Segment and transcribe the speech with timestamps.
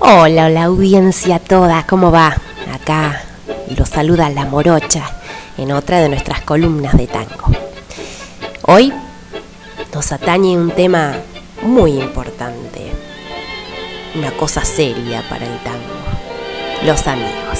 [0.00, 2.36] Hola, la audiencia toda, ¿cómo va?
[2.72, 3.20] Acá
[3.76, 5.10] los saluda la morocha
[5.56, 7.50] en otra de nuestras columnas de tango.
[8.62, 8.92] Hoy
[9.92, 11.16] nos atañe un tema
[11.62, 12.92] muy importante,
[14.14, 17.58] una cosa seria para el tango, los amigos.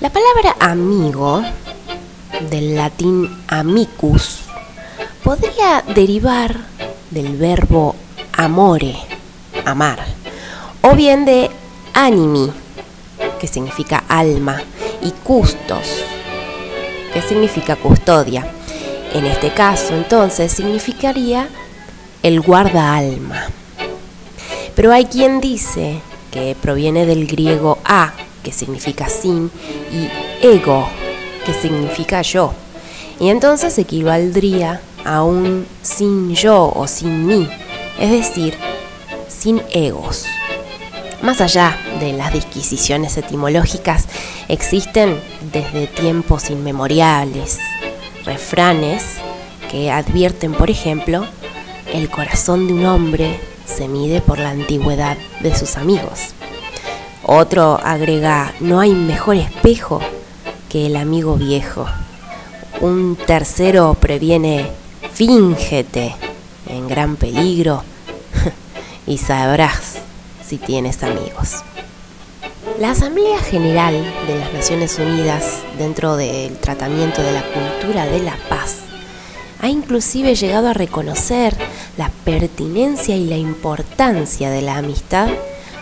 [0.00, 1.42] La palabra amigo,
[2.48, 4.42] del latín amicus,
[5.24, 6.54] podría derivar
[7.10, 7.96] del verbo
[8.34, 8.94] amore,
[9.64, 10.17] amar,
[10.82, 11.50] o bien de
[11.94, 12.50] animi,
[13.40, 14.62] que significa alma,
[15.02, 16.04] y custos,
[17.12, 18.46] que significa custodia.
[19.14, 21.48] En este caso, entonces, significaría
[22.22, 23.46] el guarda alma.
[24.74, 26.00] Pero hay quien dice
[26.30, 29.50] que proviene del griego a, que significa sin,
[29.92, 30.08] y
[30.46, 30.88] ego,
[31.44, 32.52] que significa yo.
[33.18, 37.48] Y entonces equivaldría a un sin yo o sin mí,
[37.98, 38.54] es decir,
[39.28, 40.26] sin egos.
[41.22, 44.06] Más allá de las disquisiciones etimológicas,
[44.46, 45.20] existen
[45.52, 47.58] desde tiempos inmemoriales
[48.24, 49.02] refranes
[49.70, 51.26] que advierten, por ejemplo,
[51.92, 56.34] el corazón de un hombre se mide por la antigüedad de sus amigos.
[57.24, 60.00] Otro agrega, no hay mejor espejo
[60.68, 61.86] que el amigo viejo.
[62.80, 64.70] Un tercero previene,
[65.12, 66.14] fíngete
[66.68, 67.82] en gran peligro
[69.06, 70.07] y sabrás
[70.48, 71.62] si tienes amigos.
[72.80, 73.94] La Asamblea General
[74.26, 78.76] de las Naciones Unidas, dentro del tratamiento de la cultura de la paz,
[79.60, 81.54] ha inclusive llegado a reconocer
[81.98, 85.28] la pertinencia y la importancia de la amistad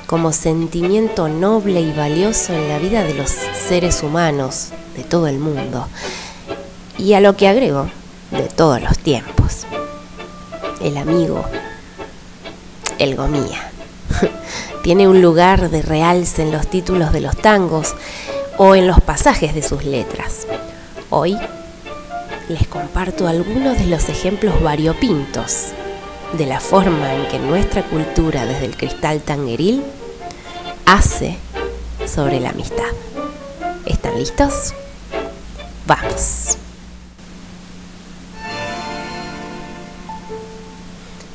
[0.06, 3.30] como sentimiento noble y valioso en la vida de los
[3.68, 5.86] seres humanos de todo el mundo.
[6.98, 7.88] Y a lo que agrego,
[8.32, 9.66] de todos los tiempos.
[10.80, 11.44] El amigo,
[12.98, 13.70] el gomía
[14.86, 17.96] tiene un lugar de realce en los títulos de los tangos
[18.56, 20.46] o en los pasajes de sus letras.
[21.10, 21.36] Hoy
[22.48, 25.70] les comparto algunos de los ejemplos variopintos
[26.38, 29.82] de la forma en que nuestra cultura desde el cristal tangueril
[30.84, 31.36] hace
[32.06, 32.84] sobre la amistad.
[33.86, 34.72] ¿Están listos?
[35.84, 36.58] Vamos.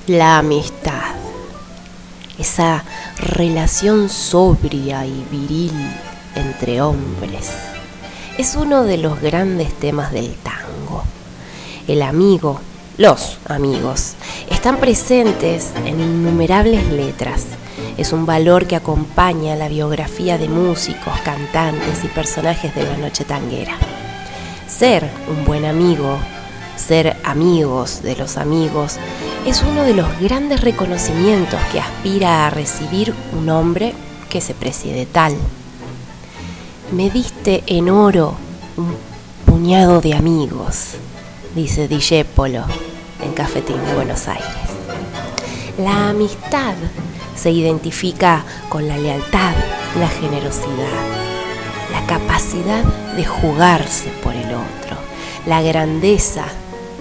[0.08, 1.21] La amistad
[2.41, 2.84] esa
[3.18, 5.72] relación sobria y viril
[6.35, 7.52] entre hombres.
[8.38, 11.03] Es uno de los grandes temas del tango.
[11.88, 12.59] El amigo,
[12.97, 14.16] los amigos,
[14.50, 17.46] están presentes en innumerables letras.
[17.97, 23.23] Es un valor que acompaña la biografía de músicos, cantantes y personajes de la noche
[23.23, 23.75] tanguera.
[24.68, 26.18] Ser un buen amigo,
[26.76, 28.98] ser amigos de los amigos,
[29.46, 33.94] es uno de los grandes reconocimientos que aspira a recibir un hombre
[34.30, 35.36] que se preside tal.
[36.92, 38.36] Me diste en oro
[38.78, 38.96] un
[39.46, 40.96] puñado de amigos,
[41.56, 42.64] dice Dijépolo
[43.24, 44.46] en Cafetín de Buenos Aires.
[45.78, 46.74] La amistad
[47.36, 49.53] se identifica con la lealtad,
[50.00, 51.02] la generosidad,
[51.92, 52.84] la capacidad
[53.16, 54.98] de jugarse por el otro,
[55.46, 56.46] la grandeza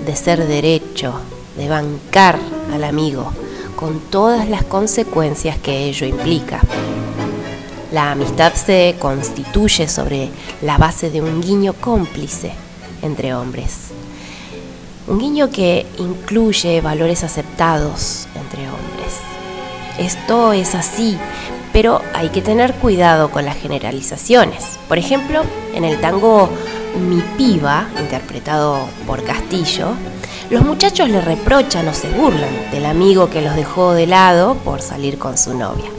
[0.04, 1.14] de ser derecho,
[1.56, 2.38] de bancar
[2.72, 3.32] al amigo,
[3.76, 6.60] con todas las consecuencias que ello implica.
[7.92, 10.28] La amistad se constituye sobre
[10.62, 12.52] la base de un guiño cómplice
[13.02, 13.88] entre hombres.
[15.08, 19.16] Un guiño que incluye valores aceptados entre hombres.
[19.98, 21.18] Esto es así,
[21.72, 24.78] pero hay que tener cuidado con las generalizaciones.
[24.88, 25.42] Por ejemplo,
[25.74, 26.48] en el tango
[26.98, 29.94] Mi Piba, interpretado por Castillo,
[30.50, 34.82] los muchachos le reprochan o se burlan del amigo que los dejó de lado por
[34.82, 35.90] salir con su novia.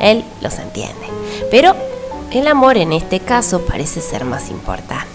[0.00, 1.06] Él los entiende,
[1.50, 1.74] pero
[2.32, 5.06] el amor en este caso parece ser más importante.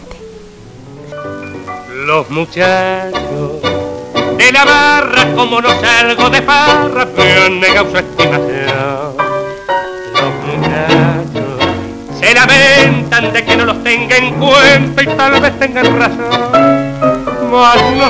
[2.05, 3.61] Los muchachos
[4.37, 9.17] de la barra, como no salgo de farra, me han negado su estimación.
[10.13, 12.80] Los muchachos se lamentan
[13.29, 16.91] de que no los tenga en cuenta y tal vez tengan razón
[17.51, 18.09] más no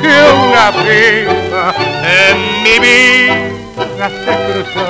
[0.00, 4.88] que una piba en mi vida se cruzó.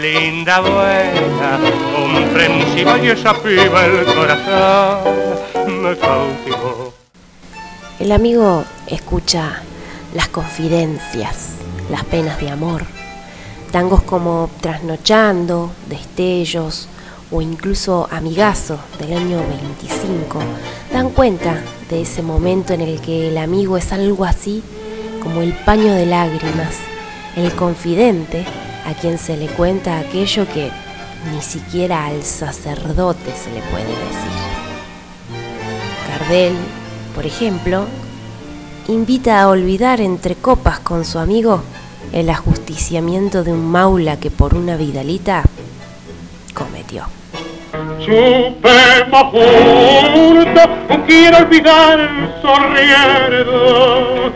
[0.00, 1.58] Linda, buena,
[1.94, 6.94] comprensiva y esa piba el corazón me cautivó.
[7.98, 9.60] El amigo escucha
[10.14, 11.56] las confidencias,
[11.90, 12.84] las penas de amor,
[13.70, 16.88] tangos como Trasnochando, Destellos,
[17.32, 20.38] o incluso Amigazo del año 25
[20.92, 24.62] dan cuenta de ese momento en el que el amigo es algo así
[25.22, 26.76] como el paño de lágrimas,
[27.36, 28.44] el confidente
[28.86, 30.70] a quien se le cuenta aquello que
[31.32, 34.32] ni siquiera al sacerdote se le puede decir.
[36.08, 36.54] Cardel,
[37.14, 37.86] por ejemplo,
[38.88, 41.62] invita a olvidar entre copas con su amigo
[42.12, 45.44] el ajusticiamiento de un maula que por una vidalita
[46.54, 47.21] cometió.
[47.72, 50.68] Chupemos juntos,
[51.06, 51.98] quiero olvidar
[52.42, 54.30] sonriendo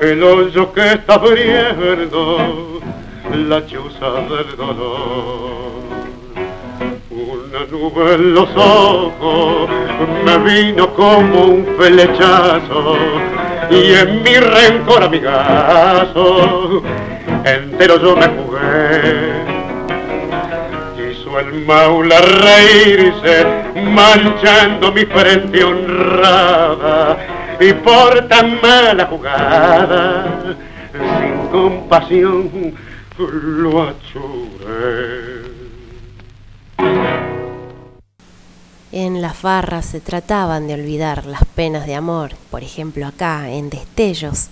[0.00, 2.80] el hoyo que está abriendo,
[3.48, 5.58] la chuza del dolor.
[7.10, 9.68] Una nube en los ojos
[10.24, 12.96] me vino como un flechazo
[13.70, 16.82] y en mi rencor amigazo
[17.44, 19.37] entero yo me jugué.
[21.38, 27.18] Hizo el maula reírse manchando mi frente honrada
[27.60, 30.56] y por tan mala jugada
[30.92, 32.74] sin compasión
[33.18, 35.38] lo achuré.
[38.90, 42.32] En las farras se trataban de olvidar las penas de amor.
[42.50, 44.48] Por ejemplo, acá, en Destellos,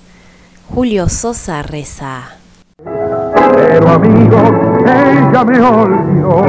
[0.68, 2.36] Julio Sosa reza.
[2.84, 6.44] Pero amigo, ella me olvidó.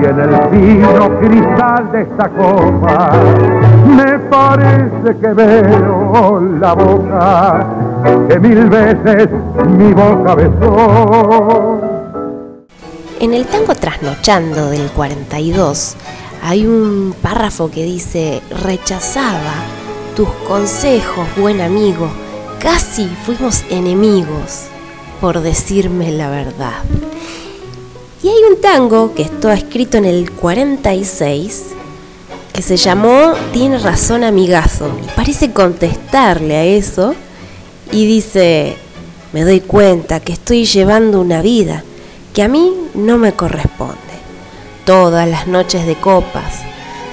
[0.00, 3.10] Y en el fino cristal de esta copa
[3.86, 7.66] me parece que veo la boca
[8.28, 9.28] que mil veces
[9.78, 11.80] mi boca besó.
[13.20, 15.96] En el tango Trasnochando del 42
[16.42, 19.54] hay un párrafo que dice, rechazaba
[20.16, 22.08] tus consejos, buen amigo,
[22.58, 24.71] casi fuimos enemigos
[25.22, 26.82] por decirme la verdad.
[28.24, 31.66] Y hay un tango que está escrito en el 46
[32.52, 37.14] que se llamó Tiene razón amigazo y parece contestarle a eso
[37.92, 38.76] y dice,
[39.32, 41.84] me doy cuenta que estoy llevando una vida
[42.34, 43.94] que a mí no me corresponde
[44.84, 46.62] todas las noches de copas,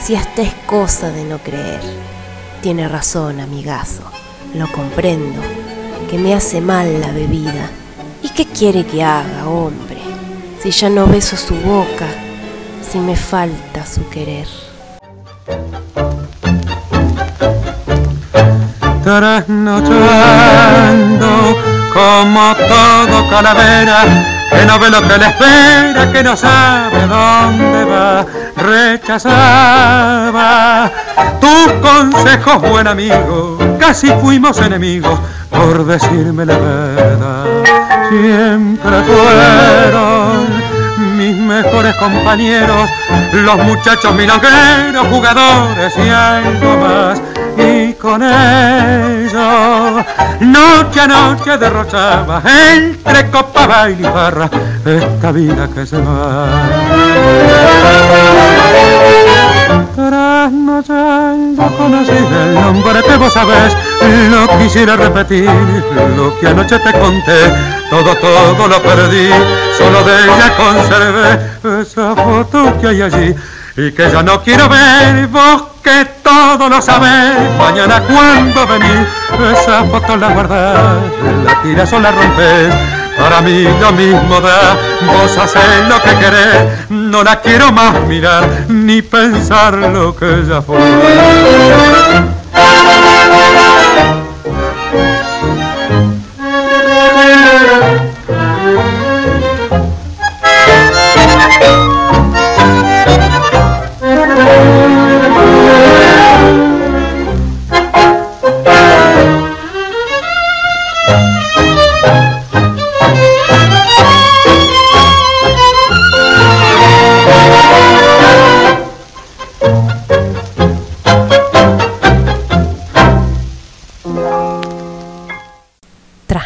[0.01, 1.81] si hasta es cosa de no creer.
[2.63, 4.01] Tiene razón, amigazo,
[4.55, 5.41] lo comprendo,
[6.09, 7.69] que me hace mal la bebida.
[8.21, 9.97] ¿Y qué quiere que haga, hombre?
[10.61, 12.05] Si ya no beso su boca,
[12.81, 14.47] si me falta su querer.
[19.03, 19.99] Trasnochando
[21.93, 24.03] como todo calavera
[24.49, 28.25] que no ve lo que le espera, que no sabe dónde va,
[28.57, 29.71] rechazaba
[31.39, 35.17] tus consejos, buen amigo, casi fuimos enemigos
[35.59, 37.45] por decirme la verdad.
[38.09, 40.47] Siempre fueron
[41.17, 42.89] mis mejores compañeros,
[43.33, 47.21] los muchachos milongueros, jugadores y algo más
[47.57, 50.05] y con ellos
[50.39, 52.41] noche a noche derrochaba
[52.73, 54.49] entre copa, baile y barra
[54.85, 56.47] esta vida que se va.
[59.95, 65.49] Trasnochando conocí el nombre que vos sabés, lo quisiera repetir,
[66.15, 67.53] lo que anoche te conté,
[67.89, 69.29] todo, todo lo perdí,
[69.77, 73.35] solo de ella conservé esa foto que hay allí
[73.77, 77.35] y que ya no quiero ver vos que todo lo sabés.
[77.57, 79.07] Mañana cuando venís,
[79.57, 81.01] esa foto la guardás,
[81.45, 82.73] la tiras o la rompes.
[83.17, 88.47] Para mí lo mismo da, vos haces lo que querés, no la quiero más mirar,
[88.69, 90.77] ni pensar lo que ya fue.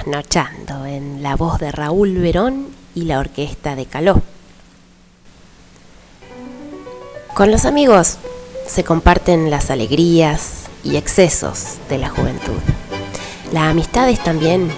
[0.03, 4.21] Trasnochando en la voz de Raúl Verón y la orquesta de Caló.
[7.33, 8.17] Con los amigos
[8.67, 12.59] se comparten las alegrías y excesos de la juventud.
[13.53, 14.69] La amistad es también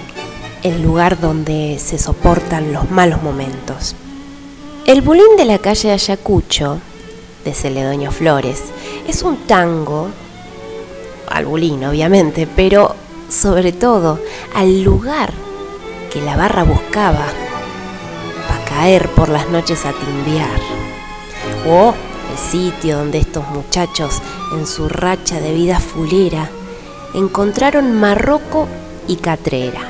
[0.61, 3.95] el lugar donde se soportan los malos momentos.
[4.85, 6.79] El bulín de la calle Ayacucho,
[7.43, 8.61] de Celedonio Flores,
[9.07, 10.09] es un tango,
[11.29, 12.95] al bulín obviamente, pero
[13.29, 14.19] sobre todo
[14.53, 15.31] al lugar
[16.11, 17.25] que la barra buscaba
[18.47, 20.59] para caer por las noches a timbiar.
[21.67, 21.93] O
[22.31, 24.21] el sitio donde estos muchachos,
[24.53, 26.49] en su racha de vida fulera,
[27.13, 28.67] encontraron marroco
[29.07, 29.81] y catrera.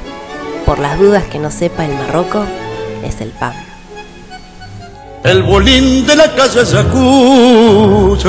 [0.65, 2.44] Por las dudas que no sepa el marroco,
[3.04, 3.54] es el pan.
[5.24, 8.22] El bolín de la calle Ayacucho,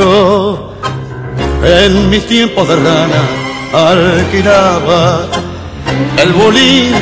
[1.63, 5.27] en mis tiempos de rana alquilaba
[6.23, 6.93] el bolín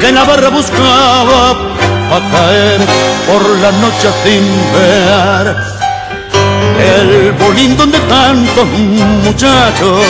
[0.00, 2.80] que Navarra buscaba a caer
[3.26, 5.78] por la noche a timbear.
[6.78, 8.66] El bolín donde tantos
[9.24, 10.04] muchachos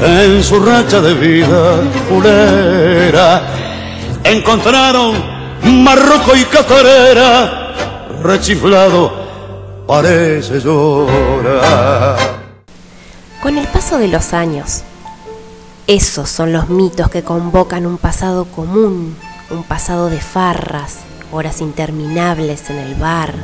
[0.00, 3.42] en su racha de vida fulera
[4.24, 5.14] encontraron
[5.64, 7.72] Marroco y Catarera
[8.22, 9.12] rechiflado
[9.86, 12.41] parece llorar.
[13.42, 14.84] Con el paso de los años,
[15.88, 19.16] esos son los mitos que convocan un pasado común,
[19.50, 20.98] un pasado de farras,
[21.32, 23.34] horas interminables en el bar,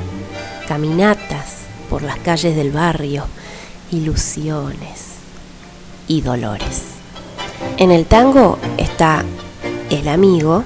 [0.69, 3.25] caminatas por las calles del barrio,
[3.90, 5.14] ilusiones
[6.07, 6.83] y dolores.
[7.76, 9.25] En el tango está
[9.90, 10.62] el amigo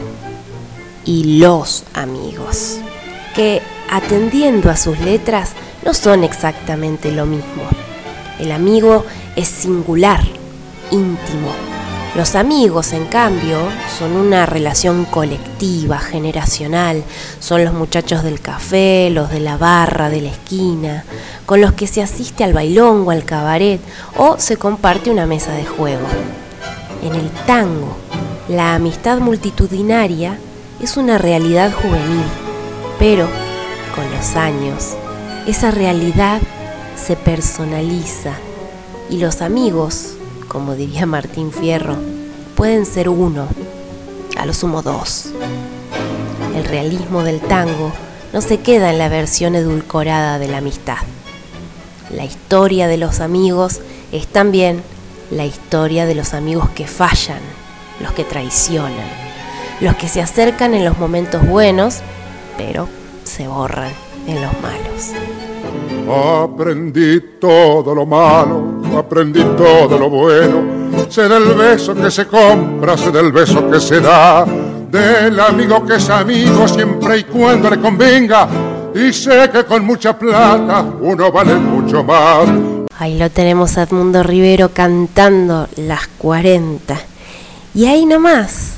[1.07, 2.81] y los amigos,
[3.35, 5.53] que atendiendo a sus letras
[5.87, 7.63] no son exactamente lo mismo.
[8.39, 9.05] El amigo
[9.37, 10.21] es singular,
[10.91, 11.51] íntimo.
[12.15, 13.59] Los amigos, en cambio,
[13.99, 17.03] son una relación colectiva, generacional.
[17.39, 21.05] Son los muchachos del café, los de la barra, de la esquina,
[21.47, 23.81] con los que se asiste al bailón o al cabaret
[24.19, 26.07] o se comparte una mesa de juego.
[27.03, 27.97] En el tango,
[28.47, 30.37] la amistad multitudinaria
[30.83, 32.27] es una realidad juvenil,
[32.99, 33.27] pero
[33.95, 34.91] con los años,
[35.47, 36.43] esa realidad
[36.95, 38.35] se personaliza
[39.13, 40.15] y los amigos
[40.53, 41.97] como diría Martín Fierro,
[42.55, 43.49] pueden ser uno,
[44.37, 45.31] a lo sumo dos.
[46.55, 47.91] El realismo del tango
[48.35, 50.99] no se queda en la versión edulcorada de la amistad.
[52.15, 53.81] La historia de los amigos
[54.13, 54.83] es también
[55.31, 57.41] la historia de los amigos que fallan,
[58.01, 59.09] los que traicionan,
[59.81, 62.01] los que se acercan en los momentos buenos,
[62.59, 62.91] pero
[63.25, 63.93] se borran
[64.27, 65.52] en los malos.
[66.09, 70.83] Aprendí todo lo malo, aprendí todo lo bueno.
[71.09, 74.45] Sé del beso que se compra, sé del beso que se da.
[74.45, 78.49] Del amigo que es amigo siempre y cuando le convenga.
[78.95, 82.49] Y sé que con mucha plata uno vale mucho más.
[82.99, 87.01] Ahí lo tenemos a Edmundo Rivero cantando las 40.
[87.75, 88.75] Y ahí nomás,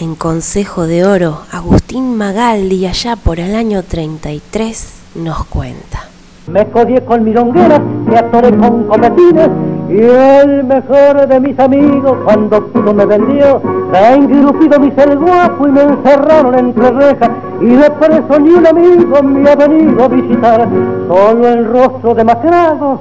[0.00, 6.08] en Consejo de Oro, Agustín Magaldi allá por el año 33 nos cuenta.
[6.46, 9.50] Me codié con milongueras, me atoré con cometines
[9.90, 13.60] y el mejor de mis amigos cuando pudo me vendió.
[13.92, 18.66] Se engrupido mi ser guapo y me encerraron entre rejas y de preso ni un
[18.66, 20.68] amigo me ha venido a visitar.
[21.06, 22.98] Solo el rostro demacrado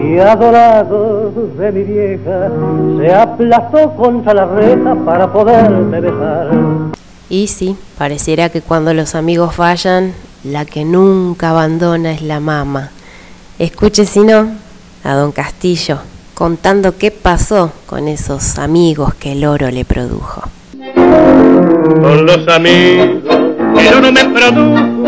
[0.00, 2.50] y adorado de mi vieja
[2.98, 6.50] se aplastó contra la reja para poderme besar.
[7.28, 10.12] Y sí, pareciera que cuando los amigos fallan,
[10.46, 12.90] la que nunca abandona es la mama.
[13.58, 14.50] Escuche si no
[15.04, 15.98] a don Castillo
[16.34, 20.42] contando qué pasó con esos amigos que el oro le produjo.
[20.94, 23.24] Con los amigos
[23.78, 25.04] el oro me produjo,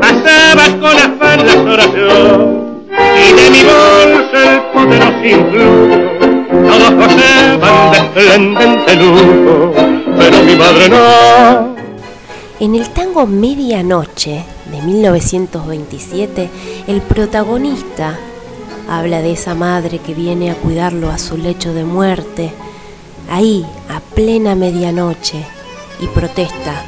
[0.00, 2.68] pasaba con afán las oraciones
[3.16, 5.98] y de mi bolsa el poderoso influjo,
[6.50, 9.74] todos gozaban de esplendente lujo,
[10.18, 11.77] pero mi madre no
[12.60, 16.50] en el tango Medianoche de 1927,
[16.88, 18.18] el protagonista
[18.88, 22.52] habla de esa madre que viene a cuidarlo a su lecho de muerte,
[23.30, 25.44] ahí, a plena medianoche,
[26.00, 26.82] y protesta,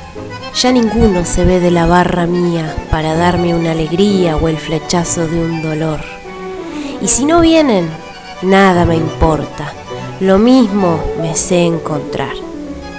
[0.54, 5.28] ya ninguno se ve de la barra mía para darme una alegría o el flechazo
[5.28, 6.00] de un dolor.
[7.00, 7.88] Y si no vienen,
[8.42, 9.72] nada me importa,
[10.18, 12.34] lo mismo me sé encontrar,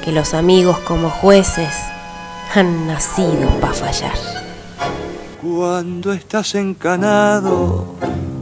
[0.06, 1.91] que los amigos como jueces
[2.54, 4.14] han nacido para fallar.
[5.42, 7.96] Cuando estás encanado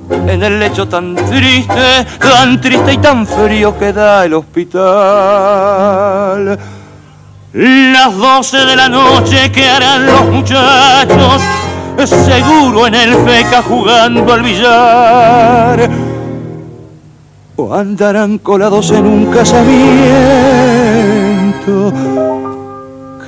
[0.09, 4.79] en el lecho tan triste, tan triste y tan frío que da el hospital.
[7.53, 11.41] Las doce de la noche que harán los muchachos,
[12.07, 15.89] seguro en el feca jugando al billar.
[17.55, 19.99] O andarán colados en un casamiento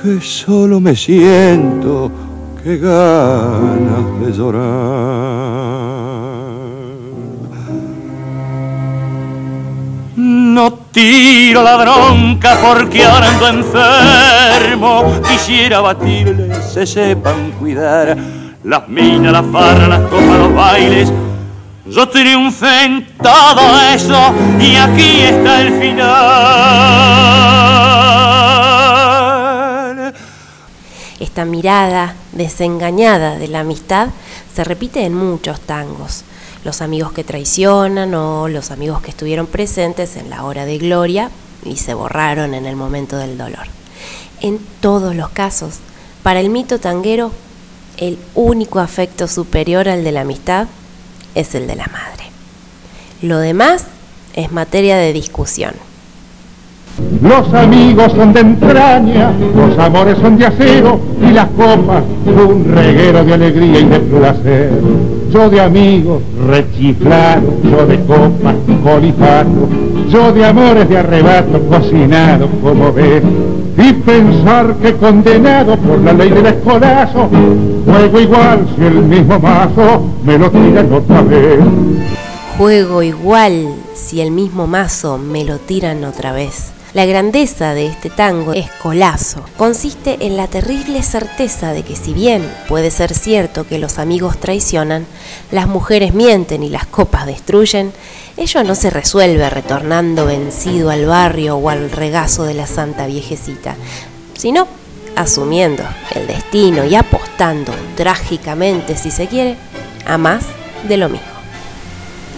[0.02, 2.10] que solo me siento
[2.62, 4.62] que ganas de llorar.
[10.16, 15.20] No tiro la bronca porque ahora ando enfermo.
[15.28, 18.16] Quisiera batirles, se sepan cuidar.
[18.64, 21.12] Las minas, las farras, las copas, los bailes.
[21.86, 27.22] Yo triunfé en todo eso y aquí está el final.
[31.32, 34.08] Esta mirada desengañada de la amistad
[34.54, 36.24] se repite en muchos tangos.
[36.62, 41.30] Los amigos que traicionan o los amigos que estuvieron presentes en la hora de gloria
[41.64, 43.66] y se borraron en el momento del dolor.
[44.42, 45.76] En todos los casos,
[46.22, 47.32] para el mito tanguero,
[47.96, 50.68] el único afecto superior al de la amistad
[51.34, 52.26] es el de la madre.
[53.22, 53.86] Lo demás
[54.34, 55.72] es materia de discusión.
[57.22, 63.24] Los amigos son de entraña, los amores son de acero y las copas un reguero
[63.24, 64.70] de alegría y de placer.
[65.30, 69.68] Yo de amigos rechiflado, yo de copas colifado,
[70.08, 73.22] yo de amores de arrebato cocinado como ves.
[73.78, 77.30] Y pensar que condenado por la ley del escolazo,
[77.86, 81.60] juego igual si el mismo mazo me lo tiran otra vez.
[82.58, 86.72] Juego igual si el mismo mazo me lo tiran otra vez.
[86.94, 89.42] La grandeza de este tango es colazo.
[89.56, 94.38] Consiste en la terrible certeza de que si bien puede ser cierto que los amigos
[94.38, 95.06] traicionan,
[95.50, 97.94] las mujeres mienten y las copas destruyen,
[98.36, 103.74] ello no se resuelve retornando vencido al barrio o al regazo de la santa viejecita,
[104.36, 104.68] sino
[105.16, 105.84] asumiendo
[106.14, 109.56] el destino y apostando trágicamente, si se quiere,
[110.06, 110.44] a más
[110.86, 111.26] de lo mismo.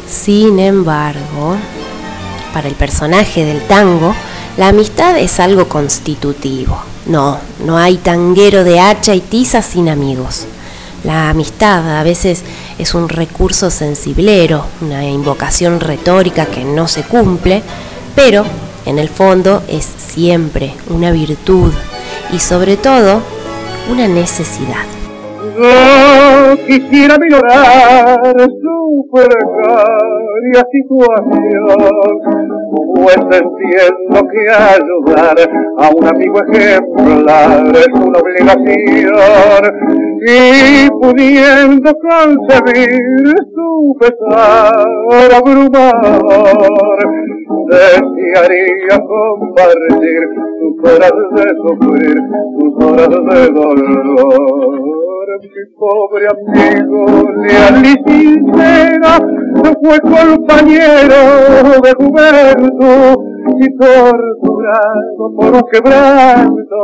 [0.08, 1.56] Sin embargo,
[2.52, 4.14] para el personaje del tango,
[4.56, 6.78] la amistad es algo constitutivo.
[7.06, 10.46] No, no hay tanguero de hacha y tiza sin amigos.
[11.02, 12.42] La amistad a veces
[12.78, 17.62] es un recurso sensiblero, una invocación retórica que no se cumple,
[18.14, 18.44] pero
[18.86, 21.72] en el fondo es siempre una virtud
[22.32, 23.22] y sobre todo
[23.90, 25.03] una necesidad.
[25.44, 31.66] Yo quisiera minorar su precaria situación,
[32.94, 35.36] pues entiendo que ayudar
[35.78, 39.62] a un amigo ejemplar es una obligación,
[40.26, 46.98] y pudiendo concebir su pesar abrumador,
[47.68, 50.20] desearía compartir
[50.58, 52.16] sus horas de sufrir,
[52.58, 57.02] sus horas de dolor mi pobre amigo
[57.40, 59.12] leal y sincera
[59.82, 61.20] fue compañero
[61.82, 63.16] de juventud
[63.58, 66.78] y torturado por un quebranto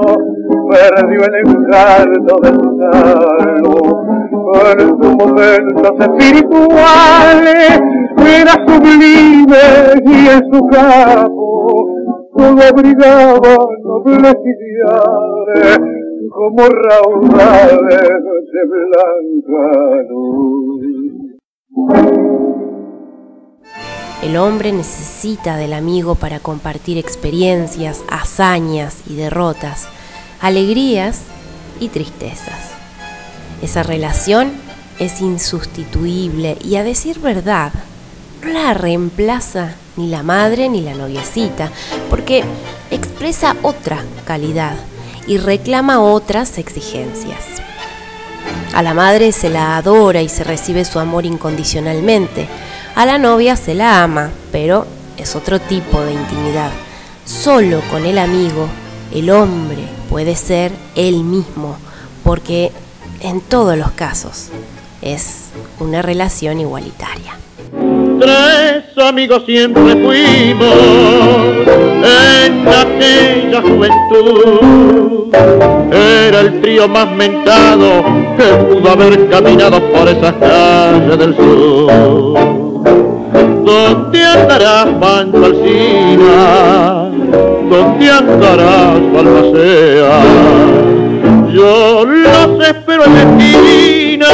[0.70, 3.94] perdió el encanto de su salud
[4.80, 7.72] en sus momentos espirituales
[8.24, 9.64] era sublime
[10.06, 11.88] y en su capo
[12.34, 13.54] todo brillaba
[14.44, 17.90] ideales como raudales
[18.52, 19.70] de blanca.
[24.22, 29.88] El hombre necesita del amigo para compartir experiencias, hazañas y derrotas,
[30.40, 31.22] alegrías
[31.80, 32.70] y tristezas.
[33.62, 34.52] Esa relación
[34.98, 37.72] es insustituible y a decir verdad,
[38.44, 41.70] no la reemplaza ni la madre ni la noviecita,
[42.08, 42.44] porque
[42.90, 44.76] expresa otra calidad
[45.26, 47.44] y reclama otras exigencias.
[48.72, 52.48] A la madre se la adora y se recibe su amor incondicionalmente.
[52.94, 56.70] A la novia se la ama, pero es otro tipo de intimidad.
[57.24, 58.68] Solo con el amigo,
[59.12, 61.76] el hombre puede ser él mismo,
[62.24, 62.72] porque
[63.20, 64.48] en todos los casos
[65.02, 65.46] es
[65.78, 67.36] una relación igualitaria.
[68.20, 70.74] Tres amigos siempre fuimos
[72.04, 75.34] en aquella juventud.
[75.90, 78.04] Era el trío más mentado
[78.36, 82.34] que pudo haber caminado por esas calles del sur.
[83.64, 87.08] ¿Dónde andarás, Pancho Alcina?
[87.70, 90.22] ¿Dónde andarás, Balmacea?
[91.54, 94.26] Yo los espero en la esquina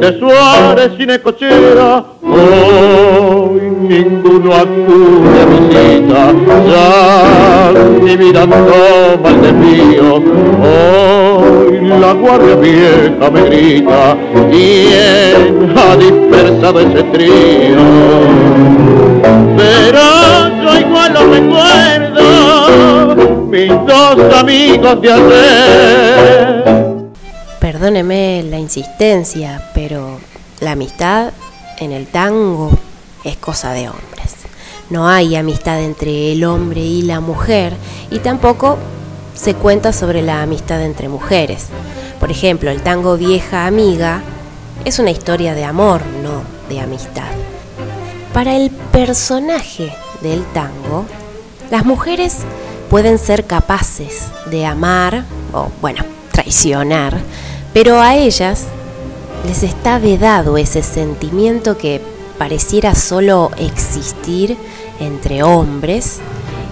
[0.00, 2.11] de Suárez y Necochea.
[2.32, 6.22] Hoy ninguno acude a visita,
[6.66, 6.86] ya
[8.02, 10.22] ni mirando mal de mío.
[10.62, 14.16] Hoy la guardia vieja me grita,
[14.50, 17.84] ¿quién ha dispersado ese trío?
[19.56, 20.00] Pero
[20.62, 22.24] yo igual lo recuerdo,
[23.50, 26.64] mis dos amigos de ayer.
[27.60, 30.18] Perdóneme la insistencia, pero
[30.60, 31.32] la amistad
[31.78, 32.70] en el tango
[33.24, 34.36] es cosa de hombres.
[34.90, 37.74] No hay amistad entre el hombre y la mujer
[38.10, 38.78] y tampoco
[39.34, 41.66] se cuenta sobre la amistad entre mujeres.
[42.20, 44.22] Por ejemplo, el tango Vieja Amiga
[44.84, 47.30] es una historia de amor, no de amistad.
[48.32, 51.06] Para el personaje del tango,
[51.70, 52.38] las mujeres
[52.90, 57.18] pueden ser capaces de amar, o bueno, traicionar,
[57.72, 58.66] pero a ellas
[59.46, 62.00] les está vedado ese sentimiento que
[62.38, 64.56] pareciera solo existir
[65.00, 66.20] entre hombres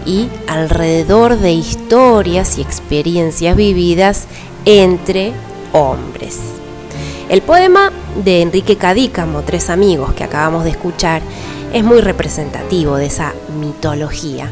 [0.07, 4.27] y alrededor de historias y experiencias vividas
[4.65, 5.33] entre
[5.73, 6.39] hombres.
[7.29, 7.93] El poema
[8.25, 11.23] de Enrique Cadícamo, Tres Amigos, que acabamos de escuchar,
[11.73, 14.51] es muy representativo de esa mitología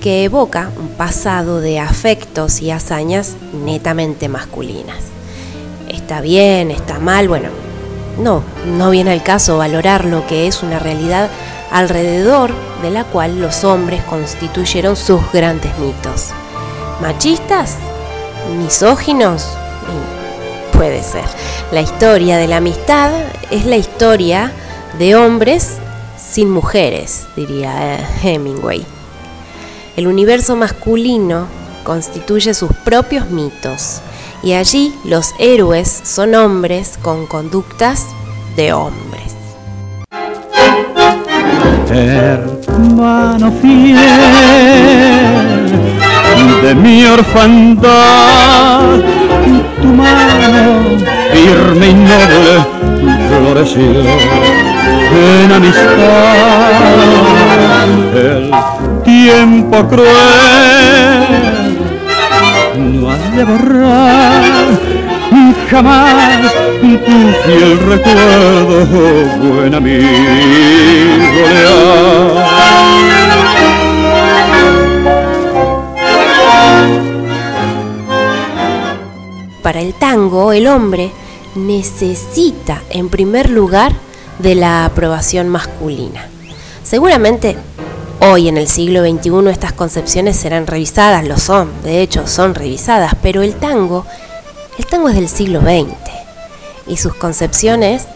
[0.00, 5.13] que evoca un pasado de afectos y hazañas netamente masculinas.
[6.04, 7.48] Está bien, está mal, bueno,
[8.18, 11.30] no, no viene al caso valorar lo que es una realidad
[11.70, 12.50] alrededor
[12.82, 16.28] de la cual los hombres constituyeron sus grandes mitos.
[17.00, 17.76] ¿Machistas?
[18.58, 19.48] ¿Misóginos?
[20.74, 21.24] puede ser.
[21.72, 23.10] La historia de la amistad
[23.50, 24.52] es la historia
[24.98, 25.78] de hombres
[26.18, 28.84] sin mujeres, diría eh, Hemingway.
[29.96, 31.46] El universo masculino
[31.82, 34.02] constituye sus propios mitos
[34.44, 38.08] y allí los héroes son hombres con conductas
[38.56, 39.34] de hombres.
[41.90, 43.96] Hermano fiel
[46.62, 48.80] de mi orfandad,
[49.80, 50.98] tu mano
[51.32, 52.66] firme y noble
[53.28, 54.02] floreció
[55.12, 55.94] en amistad.
[58.14, 58.52] El
[59.04, 61.53] tiempo cruel
[63.36, 65.04] de borrar
[65.70, 66.98] jamás tu
[67.44, 68.86] fiel recuerdo,
[69.42, 70.04] buen amigo.
[79.62, 81.10] Para el tango, el hombre
[81.54, 83.92] necesita, en primer lugar,
[84.38, 86.26] de la aprobación masculina.
[86.82, 87.56] Seguramente
[88.30, 93.14] hoy en el siglo XXI estas concepciones serán revisadas, lo son, de hecho son revisadas,
[93.22, 94.06] pero el tango,
[94.78, 95.94] el tango es del siglo XX
[96.86, 98.06] y sus concepciones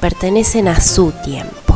[0.00, 1.74] pertenecen a su tiempo.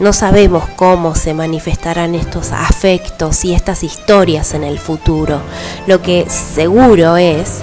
[0.00, 5.40] No sabemos cómo se manifestarán estos afectos y estas historias en el futuro.
[5.86, 7.60] Lo que seguro es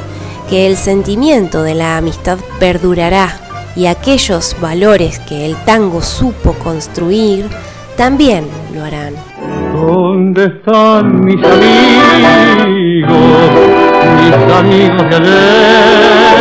[0.49, 3.39] que el sentimiento de la amistad perdurará
[3.75, 7.49] y aquellos valores que el tango supo construir
[7.99, 9.13] también lo harán.
[9.73, 13.09] ¿Dónde están mis amigos,
[14.15, 16.39] mis amigos de ayer?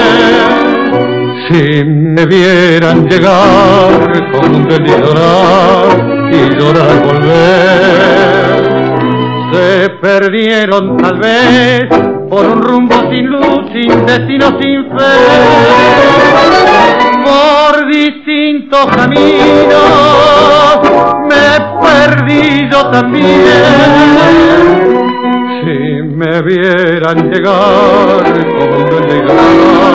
[1.48, 8.58] Si me vieran llegar con un llorar y llorar volver,
[9.52, 11.88] se perdieron tal vez
[12.30, 15.12] por un rumbo sin luz, sin destino, sin fe,
[17.24, 19.78] por distintos caminos
[21.28, 23.26] me he perdido también.
[25.64, 28.24] Si me vieran llegar
[28.58, 29.88] como llegar,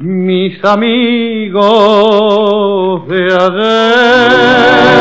[0.00, 1.62] mis amigos
[3.08, 4.92] de ayer.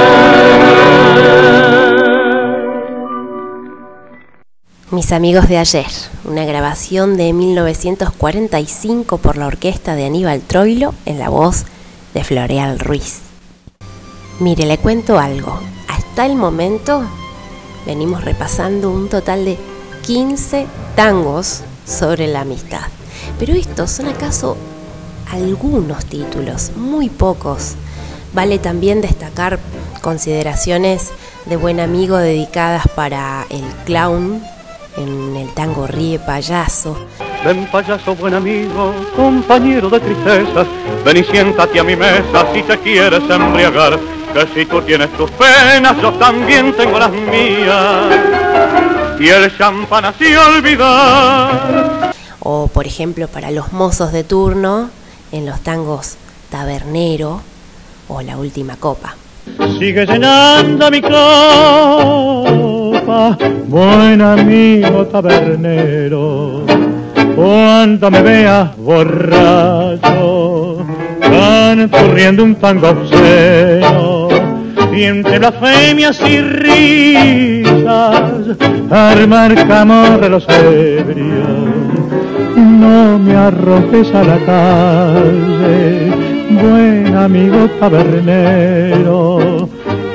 [4.92, 5.88] Mis amigos de ayer,
[6.26, 11.64] una grabación de 1945 por la orquesta de Aníbal Troilo en la voz
[12.14, 13.22] de Floreal Ruiz.
[14.42, 15.58] Mire, le cuento algo.
[15.88, 17.04] Hasta el momento
[17.86, 19.58] venimos repasando un total de
[20.06, 22.82] 15 tangos sobre la amistad.
[23.40, 24.58] Pero estos son acaso
[25.32, 27.76] algunos títulos, muy pocos.
[28.34, 29.58] Vale también destacar
[30.02, 31.12] consideraciones
[31.46, 34.42] de buen amigo dedicadas para el clown
[34.98, 37.08] en el tango Ríe Payaso.
[37.44, 40.68] Ven payaso buen amigo, compañero de tristezas,
[41.04, 43.98] ven y siéntate a mi mesa si te quieres embriagar,
[44.34, 48.16] que si tú tienes tus penas, yo también tengo las mías.
[49.20, 52.12] Y el champán así olvidar.
[52.40, 54.90] O por ejemplo para los mozos de turno
[55.32, 56.18] en los tangos
[56.50, 57.42] Tabernero
[58.08, 59.16] o La Última Copa.
[59.80, 61.02] Sigue llenando mi
[63.68, 66.64] buen amigo tabernero.
[67.36, 70.78] Cuando me veas borracho,
[71.90, 74.28] corriendo un tango obsceno,
[74.94, 78.58] y entre blasfemias y risas,
[78.90, 81.70] armar camorra los ebrios.
[82.56, 86.12] No me arrojes a la calle,
[86.50, 89.51] buen amigo tabernero.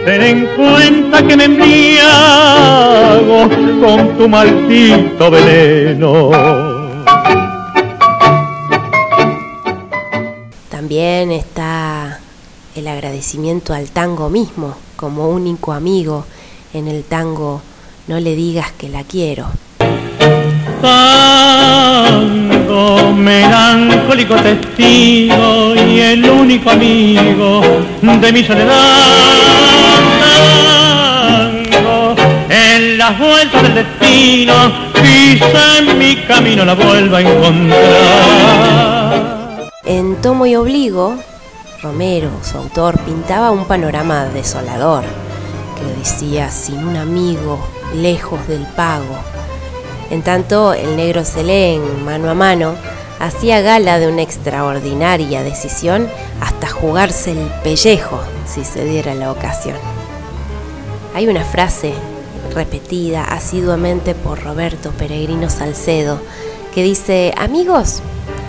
[0.06, 1.98] Ten en cuenta que me embriago
[3.80, 6.30] con tu maldito veneno.
[10.70, 12.20] También está
[12.76, 16.24] el agradecimiento al tango mismo como único amigo
[16.72, 17.62] en el tango
[18.06, 19.48] No le digas que la quiero.
[22.68, 27.60] Ah, melancólico testigo y el único amigo
[28.02, 28.76] de mi soledad.
[32.48, 34.52] En las vueltas del destino,
[34.94, 37.66] quizá en mi camino la vuelva a encontrar.
[39.84, 41.16] En Tomo y Obligo,
[41.82, 45.04] Romero, su autor, pintaba un panorama desolador
[45.76, 47.60] que decía sin un amigo,
[47.94, 49.35] lejos del pago.
[50.10, 52.74] En tanto, el negro Selén, mano a mano,
[53.18, 56.08] hacía gala de una extraordinaria decisión
[56.40, 59.76] hasta jugarse el pellejo si se diera la ocasión.
[61.14, 61.92] Hay una frase
[62.54, 66.20] repetida asiduamente por Roberto Peregrino Salcedo
[66.72, 68.00] que dice, amigos,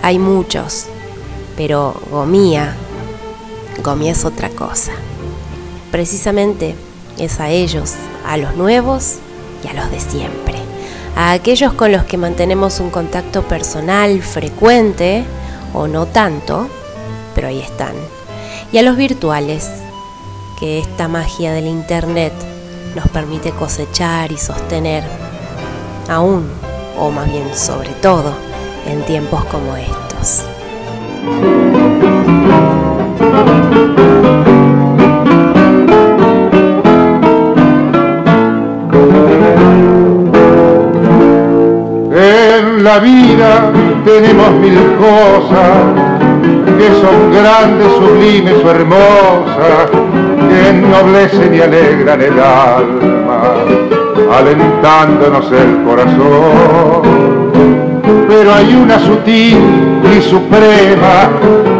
[0.04, 0.86] hay muchos,
[1.56, 2.76] pero Gomía,
[3.84, 4.92] Gomía es otra cosa.
[5.92, 6.76] Precisamente
[7.18, 7.94] es a ellos,
[8.28, 9.16] a los nuevos
[9.64, 10.67] y a los de siempre
[11.18, 15.26] a aquellos con los que mantenemos un contacto personal frecuente
[15.74, 16.70] o no tanto,
[17.34, 17.96] pero ahí están,
[18.72, 19.68] y a los virtuales,
[20.60, 22.34] que esta magia del Internet
[22.96, 25.04] nos permite cosechar y sostener,
[26.08, 26.48] aún,
[27.00, 28.34] o más bien sobre todo,
[28.88, 30.44] en tiempos como estos.
[42.88, 43.70] La vida
[44.06, 45.78] tenemos mil cosas
[46.78, 49.90] que son grandes, sublimes o hermosas,
[50.48, 53.42] que ennoblecen y alegran el alma,
[54.40, 57.02] alentándonos el corazón.
[58.30, 59.58] Pero hay una sutil
[60.18, 61.30] y suprema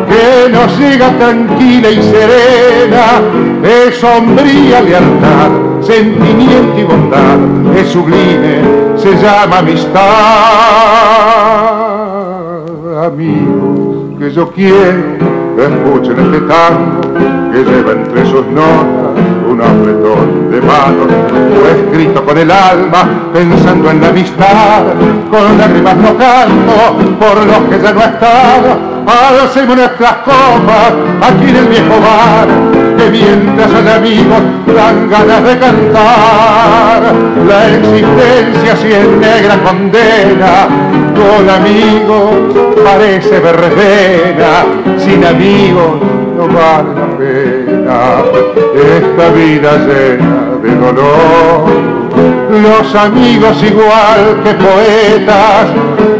[0.10, 3.06] que nos llega tranquila y serena,
[3.64, 10.02] es sombría lealtad, sentimiento y bondad, es sublime se llama amistad.
[13.06, 15.18] Amigos que yo quiero
[15.58, 17.02] escuchen este tango
[17.52, 19.08] que lleva entre sus notas
[19.50, 21.08] un apretón de manos,
[21.60, 24.84] fue escrito con el alma, pensando en la amistad,
[25.32, 29.08] con lágrimas no canto por los que ya no están,
[29.44, 32.48] hacemos nuestras copas aquí en el viejo bar,
[32.98, 34.42] que mientras hay amigos
[34.76, 37.02] dan ganas de cantar,
[37.48, 40.68] la existencia si es negra condena,
[41.16, 44.66] con amigos parece verbena,
[44.98, 46.02] sin amigos
[46.38, 48.48] no vale la pena.
[48.78, 51.98] Esta vida llena de dolor.
[52.50, 55.68] Los amigos igual que poetas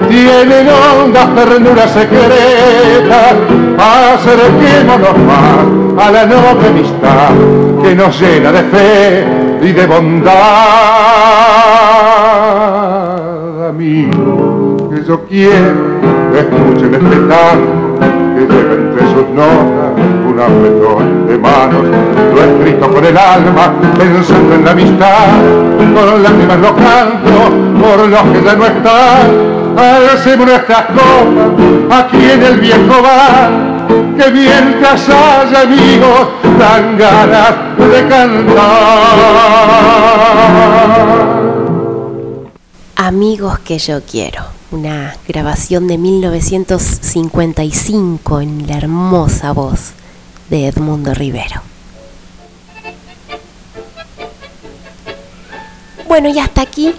[0.10, 3.36] tienen hondas ternuras secretas,
[3.78, 7.32] acerquémonos más a la noble amistad
[7.82, 9.26] que nos llena de fe
[9.62, 10.34] y de bondad.
[13.70, 16.00] Amigos que yo quiero,
[16.36, 17.10] escuchen este
[18.36, 19.92] que lleva entre sus notas
[20.28, 21.86] un apretón de manos,
[22.34, 25.28] lo escrito con el alma, pensando en la amistad,
[25.78, 27.32] con lágrimas lo canto,
[27.82, 29.58] por los que ya no están,
[30.14, 33.67] hacemos nuestras copas aquí en el viejo bar,
[34.18, 36.28] que mientras haya amigos
[36.98, 39.68] ganas de cantar.
[42.96, 49.94] Amigos que yo quiero una grabación de 1955 en la hermosa voz
[50.50, 51.62] de Edmundo Rivero.
[56.08, 56.94] Bueno, y hasta aquí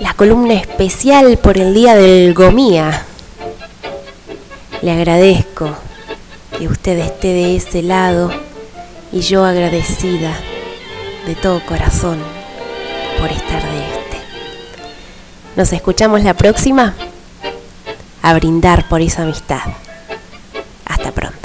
[0.00, 3.04] la columna especial por el Día del Gomía.
[4.82, 5.70] Le agradezco
[6.58, 8.30] que usted esté de ese lado
[9.12, 10.34] y yo agradecida
[11.26, 12.18] de todo corazón
[13.20, 14.18] por estar de este.
[15.56, 16.94] Nos escuchamos la próxima
[18.22, 19.62] a brindar por esa amistad.
[20.86, 21.43] Hasta pronto.